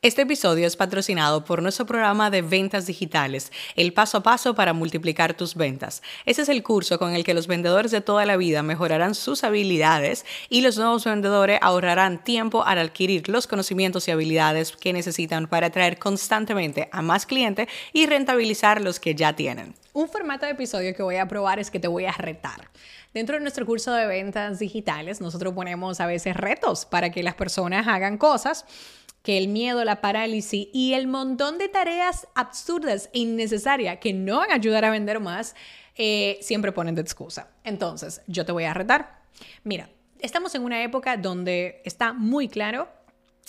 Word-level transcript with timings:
Este 0.00 0.22
episodio 0.22 0.64
es 0.64 0.76
patrocinado 0.76 1.44
por 1.44 1.60
nuestro 1.60 1.84
programa 1.84 2.30
de 2.30 2.40
ventas 2.40 2.86
digitales, 2.86 3.50
el 3.74 3.92
paso 3.92 4.18
a 4.18 4.22
paso 4.22 4.54
para 4.54 4.72
multiplicar 4.72 5.34
tus 5.34 5.56
ventas. 5.56 6.04
Ese 6.24 6.42
es 6.42 6.48
el 6.48 6.62
curso 6.62 7.00
con 7.00 7.16
el 7.16 7.24
que 7.24 7.34
los 7.34 7.48
vendedores 7.48 7.90
de 7.90 8.00
toda 8.00 8.24
la 8.24 8.36
vida 8.36 8.62
mejorarán 8.62 9.16
sus 9.16 9.42
habilidades 9.42 10.24
y 10.48 10.60
los 10.60 10.78
nuevos 10.78 11.04
vendedores 11.04 11.58
ahorrarán 11.62 12.22
tiempo 12.22 12.62
al 12.62 12.78
adquirir 12.78 13.28
los 13.28 13.48
conocimientos 13.48 14.06
y 14.06 14.12
habilidades 14.12 14.70
que 14.76 14.92
necesitan 14.92 15.48
para 15.48 15.66
atraer 15.66 15.98
constantemente 15.98 16.88
a 16.92 17.02
más 17.02 17.26
clientes 17.26 17.66
y 17.92 18.06
rentabilizar 18.06 18.80
los 18.80 19.00
que 19.00 19.16
ya 19.16 19.34
tienen. 19.34 19.74
Un 19.94 20.08
formato 20.08 20.46
de 20.46 20.52
episodio 20.52 20.94
que 20.94 21.02
voy 21.02 21.16
a 21.16 21.26
probar 21.26 21.58
es 21.58 21.72
que 21.72 21.80
te 21.80 21.88
voy 21.88 22.04
a 22.04 22.12
retar. 22.12 22.70
Dentro 23.12 23.34
de 23.34 23.40
nuestro 23.40 23.66
curso 23.66 23.92
de 23.94 24.06
ventas 24.06 24.60
digitales, 24.60 25.20
nosotros 25.20 25.54
ponemos 25.54 25.98
a 25.98 26.06
veces 26.06 26.36
retos 26.36 26.84
para 26.84 27.10
que 27.10 27.24
las 27.24 27.34
personas 27.34 27.88
hagan 27.88 28.16
cosas 28.16 28.64
que 29.22 29.38
el 29.38 29.48
miedo, 29.48 29.84
la 29.84 30.00
parálisis 30.00 30.68
y 30.72 30.94
el 30.94 31.06
montón 31.06 31.58
de 31.58 31.68
tareas 31.68 32.28
absurdas 32.34 33.10
e 33.12 33.20
innecesarias 33.20 33.98
que 33.98 34.12
no 34.12 34.38
van 34.38 34.50
a 34.50 34.54
ayudar 34.54 34.84
a 34.84 34.90
vender 34.90 35.20
más, 35.20 35.54
eh, 35.96 36.38
siempre 36.40 36.72
ponen 36.72 36.94
de 36.94 37.02
excusa. 37.02 37.50
Entonces, 37.64 38.22
yo 38.26 38.44
te 38.46 38.52
voy 38.52 38.64
a 38.64 38.74
retar. 38.74 39.22
Mira, 39.64 39.90
estamos 40.20 40.54
en 40.54 40.62
una 40.62 40.82
época 40.82 41.16
donde 41.16 41.82
está 41.84 42.12
muy 42.12 42.48
claro 42.48 42.88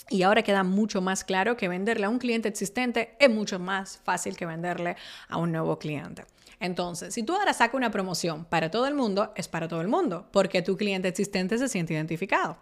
y 0.08 0.24
ahora 0.24 0.42
queda 0.42 0.64
mucho 0.64 1.00
más 1.00 1.22
claro 1.22 1.56
que 1.56 1.68
venderle 1.68 2.06
a 2.06 2.08
un 2.08 2.18
cliente 2.18 2.48
existente 2.48 3.16
es 3.20 3.30
mucho 3.30 3.58
más 3.58 3.98
fácil 3.98 4.36
que 4.36 4.46
venderle 4.46 4.96
a 5.28 5.38
un 5.38 5.52
nuevo 5.52 5.78
cliente. 5.78 6.24
Entonces, 6.58 7.14
si 7.14 7.22
tú 7.22 7.34
ahora 7.34 7.54
sacas 7.54 7.76
una 7.76 7.90
promoción 7.90 8.44
para 8.44 8.70
todo 8.70 8.86
el 8.86 8.94
mundo, 8.94 9.32
es 9.36 9.48
para 9.48 9.68
todo 9.68 9.80
el 9.80 9.88
mundo, 9.88 10.26
porque 10.30 10.60
tu 10.60 10.76
cliente 10.76 11.08
existente 11.08 11.56
se 11.56 11.68
siente 11.68 11.94
identificado. 11.94 12.58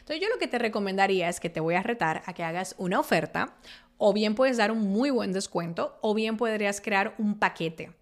Entonces 0.00 0.20
yo 0.20 0.28
lo 0.28 0.38
que 0.38 0.48
te 0.48 0.58
recomendaría 0.58 1.28
es 1.28 1.40
que 1.40 1.50
te 1.50 1.60
voy 1.60 1.74
a 1.74 1.82
retar 1.82 2.22
a 2.26 2.32
que 2.32 2.44
hagas 2.44 2.74
una 2.78 3.00
oferta 3.00 3.54
o 4.04 4.12
bien 4.12 4.34
puedes 4.34 4.56
dar 4.56 4.72
un 4.72 4.92
muy 4.92 5.10
buen 5.10 5.32
descuento 5.32 5.96
o 6.00 6.12
bien 6.12 6.36
podrías 6.36 6.80
crear 6.80 7.14
un 7.18 7.38
paquete. 7.38 7.92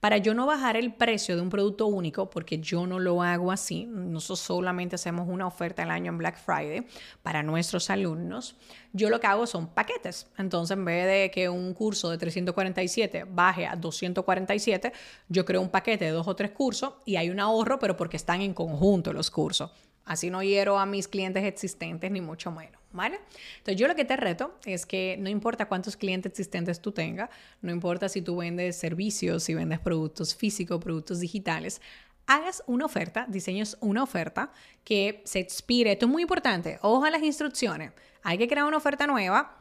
Para 0.00 0.16
yo 0.16 0.32
no 0.32 0.46
bajar 0.46 0.78
el 0.78 0.94
precio 0.94 1.36
de 1.36 1.42
un 1.42 1.50
producto 1.50 1.86
único, 1.86 2.30
porque 2.30 2.58
yo 2.58 2.86
no 2.86 2.98
lo 2.98 3.22
hago 3.22 3.52
así, 3.52 3.84
nosotros 3.84 4.40
solamente 4.40 4.94
hacemos 4.94 5.28
una 5.28 5.46
oferta 5.46 5.82
al 5.82 5.90
año 5.90 6.10
en 6.10 6.16
Black 6.16 6.38
Friday 6.38 6.86
para 7.22 7.42
nuestros 7.42 7.90
alumnos, 7.90 8.56
yo 8.94 9.10
lo 9.10 9.20
que 9.20 9.26
hago 9.26 9.46
son 9.46 9.66
paquetes. 9.66 10.26
Entonces, 10.38 10.78
en 10.78 10.86
vez 10.86 11.06
de 11.06 11.30
que 11.30 11.50
un 11.50 11.74
curso 11.74 12.08
de 12.08 12.16
347 12.16 13.26
baje 13.28 13.66
a 13.66 13.76
247, 13.76 14.94
yo 15.28 15.44
creo 15.44 15.60
un 15.60 15.68
paquete 15.68 16.06
de 16.06 16.12
dos 16.12 16.26
o 16.26 16.34
tres 16.34 16.52
cursos 16.52 16.94
y 17.04 17.16
hay 17.16 17.28
un 17.28 17.38
ahorro, 17.38 17.78
pero 17.78 17.98
porque 17.98 18.16
están 18.16 18.40
en 18.40 18.54
conjunto 18.54 19.12
los 19.12 19.30
cursos. 19.30 19.70
Así 20.10 20.28
no 20.28 20.42
hiero 20.42 20.76
a 20.76 20.86
mis 20.86 21.06
clientes 21.06 21.44
existentes, 21.44 22.10
ni 22.10 22.20
mucho 22.20 22.50
menos. 22.50 22.80
¿Vale? 22.90 23.20
Entonces 23.58 23.76
yo 23.76 23.86
lo 23.86 23.94
que 23.94 24.04
te 24.04 24.16
reto 24.16 24.58
es 24.64 24.84
que 24.84 25.16
no 25.20 25.28
importa 25.28 25.68
cuántos 25.68 25.96
clientes 25.96 26.32
existentes 26.32 26.80
tú 26.80 26.90
tengas, 26.90 27.30
no 27.62 27.70
importa 27.70 28.08
si 28.08 28.20
tú 28.20 28.38
vendes 28.38 28.74
servicios, 28.74 29.44
si 29.44 29.54
vendes 29.54 29.78
productos 29.78 30.34
físicos, 30.34 30.82
productos 30.82 31.20
digitales, 31.20 31.80
hagas 32.26 32.64
una 32.66 32.86
oferta, 32.86 33.26
diseñes 33.28 33.76
una 33.80 34.02
oferta 34.02 34.50
que 34.82 35.22
se 35.24 35.38
expire. 35.38 35.92
Esto 35.92 36.06
es 36.06 36.10
muy 36.10 36.22
importante. 36.22 36.80
Ojo 36.82 37.04
a 37.04 37.10
las 37.10 37.22
instrucciones. 37.22 37.92
Hay 38.24 38.36
que 38.36 38.48
crear 38.48 38.66
una 38.66 38.78
oferta 38.78 39.06
nueva 39.06 39.60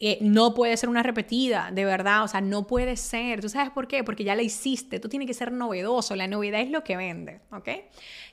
eh, 0.00 0.18
no 0.20 0.54
puede 0.54 0.76
ser 0.76 0.88
una 0.88 1.02
repetida, 1.02 1.70
de 1.72 1.84
verdad, 1.84 2.22
o 2.22 2.28
sea, 2.28 2.40
no 2.40 2.66
puede 2.66 2.96
ser. 2.96 3.40
¿Tú 3.40 3.48
sabes 3.48 3.70
por 3.70 3.88
qué? 3.88 4.04
Porque 4.04 4.22
ya 4.22 4.36
la 4.36 4.42
hiciste, 4.42 5.00
tú 5.00 5.08
tienes 5.08 5.26
que 5.26 5.34
ser 5.34 5.50
novedoso, 5.50 6.14
la 6.14 6.28
novedad 6.28 6.60
es 6.60 6.70
lo 6.70 6.84
que 6.84 6.96
vende, 6.96 7.40
¿ok? 7.50 7.68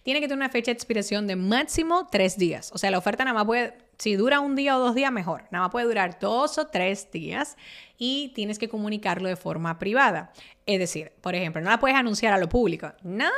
Tiene 0.03 0.19
que 0.19 0.27
tener 0.27 0.38
una 0.38 0.49
fecha 0.49 0.72
de 0.72 0.73
expiración 0.73 1.25
de 1.25 1.35
máximo 1.35 2.07
tres 2.11 2.38
días, 2.38 2.72
o 2.73 2.78
sea, 2.78 2.91
la 2.91 3.00
oferta 3.00 3.23
nada 3.23 3.34
más 3.34 3.45
puede, 3.45 3.73
si 3.97 4.16
dura 4.16 4.41
un 4.41 4.56
día 4.56 4.78
o 4.78 4.79
dos 4.79 4.94
días, 4.94 5.12
mejor, 5.12 5.45
nada 5.51 5.66
más 5.66 5.72
puede 5.72 5.88
durar 5.88 6.19
dos 6.19 6.57
o 6.59 6.67
tres 6.67 7.09
días 7.12 7.57
y 7.97 8.31
tienes 8.35 8.59
que 8.59 8.69
comunicarlo 8.69 9.28
de 9.29 9.35
forma 9.35 9.79
privada. 9.79 10.31
Es 10.66 10.79
decir, 10.79 11.13
por 11.22 11.34
ejemplo, 11.34 11.61
no 11.61 11.69
la 11.69 11.79
puedes 11.79 11.95
anunciar 11.95 12.34
a 12.34 12.38
lo 12.38 12.50
público. 12.50 12.91
No, 13.03 13.31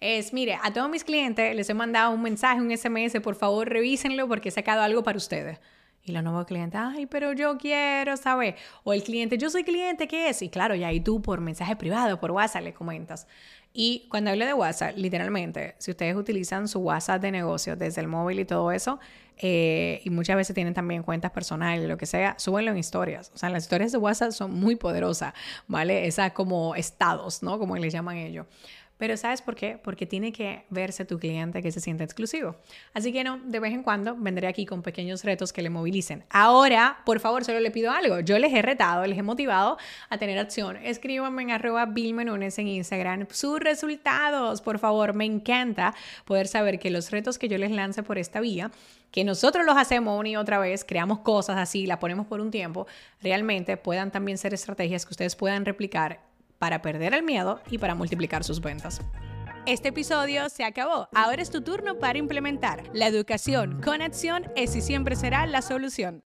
es, 0.00 0.32
mire, 0.32 0.58
a 0.62 0.72
todos 0.72 0.88
mis 0.88 1.04
clientes 1.04 1.54
les 1.54 1.68
he 1.68 1.74
mandado 1.74 2.12
un 2.12 2.22
mensaje, 2.22 2.60
un 2.60 2.76
SMS, 2.76 3.20
por 3.20 3.34
favor 3.34 3.68
revísenlo 3.68 4.26
porque 4.26 4.48
he 4.48 4.52
sacado 4.52 4.82
algo 4.82 5.02
para 5.02 5.18
ustedes. 5.18 5.60
Y 6.02 6.12
la 6.12 6.22
nueva 6.22 6.46
cliente, 6.46 6.78
ay, 6.78 7.06
pero 7.06 7.32
yo 7.32 7.58
quiero 7.58 8.16
saber. 8.16 8.56
O 8.84 8.92
el 8.92 9.02
cliente, 9.02 9.36
yo 9.36 9.50
soy 9.50 9.64
cliente, 9.64 10.08
¿qué 10.08 10.30
es? 10.30 10.40
Y 10.40 10.48
claro, 10.48 10.74
ya 10.74 10.88
ahí 10.88 11.00
tú 11.00 11.20
por 11.20 11.40
mensaje 11.40 11.76
privado, 11.76 12.18
por 12.18 12.30
WhatsApp 12.30 12.64
le 12.64 12.72
comentas. 12.72 13.26
Y 13.72 14.06
cuando 14.10 14.30
hablo 14.30 14.46
de 14.46 14.54
WhatsApp, 14.54 14.96
literalmente, 14.96 15.74
si 15.78 15.92
ustedes 15.92 16.16
utilizan 16.16 16.66
su 16.66 16.80
WhatsApp 16.80 17.22
de 17.22 17.30
negocio 17.30 17.76
desde 17.76 18.00
el 18.00 18.08
móvil 18.08 18.40
y 18.40 18.44
todo 18.44 18.72
eso, 18.72 18.98
eh, 19.36 20.00
y 20.04 20.10
muchas 20.10 20.36
veces 20.36 20.54
tienen 20.54 20.74
también 20.74 21.02
cuentas 21.02 21.30
personales, 21.30 21.88
lo 21.88 21.96
que 21.96 22.06
sea, 22.06 22.34
súbenlo 22.38 22.72
en 22.72 22.78
historias. 22.78 23.30
O 23.34 23.38
sea, 23.38 23.48
las 23.48 23.64
historias 23.64 23.92
de 23.92 23.98
WhatsApp 23.98 24.32
son 24.32 24.54
muy 24.54 24.76
poderosas, 24.76 25.34
¿vale? 25.68 26.06
Esas 26.06 26.32
como 26.32 26.74
estados, 26.74 27.42
¿no? 27.42 27.58
Como 27.58 27.76
le 27.76 27.90
llaman 27.90 28.16
ellos. 28.16 28.46
Pero 29.00 29.16
¿sabes 29.16 29.40
por 29.40 29.56
qué? 29.56 29.78
Porque 29.82 30.04
tiene 30.04 30.30
que 30.30 30.66
verse 30.68 31.06
tu 31.06 31.18
cliente 31.18 31.62
que 31.62 31.72
se 31.72 31.80
sienta 31.80 32.04
exclusivo. 32.04 32.56
Así 32.92 33.14
que 33.14 33.24
no, 33.24 33.38
de 33.38 33.58
vez 33.58 33.72
en 33.72 33.82
cuando 33.82 34.14
vendré 34.14 34.46
aquí 34.46 34.66
con 34.66 34.82
pequeños 34.82 35.24
retos 35.24 35.54
que 35.54 35.62
le 35.62 35.70
movilicen. 35.70 36.22
Ahora, 36.28 36.98
por 37.06 37.18
favor, 37.18 37.42
solo 37.42 37.60
le 37.60 37.70
pido 37.70 37.90
algo. 37.90 38.20
Yo 38.20 38.38
les 38.38 38.52
he 38.52 38.60
retado, 38.60 39.06
les 39.06 39.16
he 39.16 39.22
motivado 39.22 39.78
a 40.10 40.18
tener 40.18 40.38
acción. 40.38 40.76
Escríbanme 40.76 41.40
en 41.44 41.50
arroba 41.52 41.86
bilmenunes 41.86 42.58
en 42.58 42.68
Instagram 42.68 43.26
sus 43.30 43.58
resultados. 43.58 44.60
Por 44.60 44.78
favor, 44.78 45.14
me 45.14 45.24
encanta 45.24 45.94
poder 46.26 46.46
saber 46.46 46.78
que 46.78 46.90
los 46.90 47.10
retos 47.10 47.38
que 47.38 47.48
yo 47.48 47.56
les 47.56 47.70
lance 47.70 48.02
por 48.02 48.18
esta 48.18 48.40
vía 48.40 48.70
que 49.10 49.24
nosotros 49.24 49.66
los 49.66 49.76
hacemos 49.76 50.20
una 50.20 50.28
y 50.28 50.36
otra 50.36 50.60
vez, 50.60 50.84
creamos 50.84 51.20
cosas 51.20 51.56
así, 51.58 51.86
la 51.86 51.98
ponemos 51.98 52.26
por 52.26 52.40
un 52.40 52.52
tiempo, 52.52 52.86
realmente 53.20 53.76
puedan 53.76 54.12
también 54.12 54.38
ser 54.38 54.54
estrategias 54.54 55.04
que 55.04 55.14
ustedes 55.14 55.34
puedan 55.34 55.64
replicar 55.64 56.20
para 56.60 56.82
perder 56.82 57.14
el 57.14 57.22
miedo 57.24 57.60
y 57.70 57.78
para 57.78 57.94
multiplicar 57.94 58.44
sus 58.44 58.60
ventas. 58.60 59.00
Este 59.66 59.88
episodio 59.88 60.48
se 60.50 60.62
acabó. 60.62 61.08
Ahora 61.14 61.40
es 61.40 61.50
tu 61.50 61.62
turno 61.62 61.98
para 61.98 62.18
implementar. 62.18 62.84
La 62.92 63.06
educación 63.06 63.80
con 63.82 64.02
acción 64.02 64.44
es 64.56 64.76
y 64.76 64.82
siempre 64.82 65.16
será 65.16 65.46
la 65.46 65.62
solución. 65.62 66.22